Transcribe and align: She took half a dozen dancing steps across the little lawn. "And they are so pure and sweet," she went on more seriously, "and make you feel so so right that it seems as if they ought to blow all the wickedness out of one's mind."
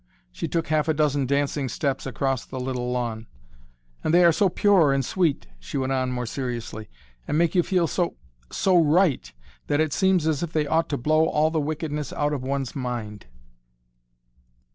She 0.31 0.47
took 0.47 0.69
half 0.69 0.87
a 0.87 0.95
dozen 0.95 1.27
dancing 1.27 1.69
steps 1.69 2.07
across 2.07 2.43
the 2.43 2.59
little 2.59 2.91
lawn. 2.91 3.27
"And 4.03 4.11
they 4.15 4.23
are 4.25 4.31
so 4.31 4.49
pure 4.49 4.91
and 4.91 5.05
sweet," 5.05 5.45
she 5.59 5.77
went 5.77 5.91
on 5.93 6.09
more 6.11 6.25
seriously, 6.25 6.89
"and 7.27 7.37
make 7.37 7.53
you 7.53 7.61
feel 7.61 7.85
so 7.85 8.15
so 8.51 8.81
right 8.81 9.31
that 9.67 9.79
it 9.79 9.93
seems 9.93 10.25
as 10.25 10.41
if 10.41 10.53
they 10.53 10.65
ought 10.65 10.89
to 10.89 10.97
blow 10.97 11.25
all 11.27 11.51
the 11.51 11.61
wickedness 11.61 12.11
out 12.13 12.33
of 12.33 12.41
one's 12.41 12.75
mind." 12.75 13.27